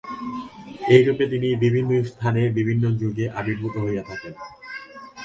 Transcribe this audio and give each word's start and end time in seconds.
এইরূপে 0.95 1.25
তিনি 1.27 1.47
বিভিন্ন 1.55 1.91
স্থানে 2.03 2.41
বিভিন্ন 2.57 2.83
যুগে 3.01 3.25
আবির্ভূত 3.39 3.75
হইয়া 3.85 4.03
থাকেন। 4.09 4.33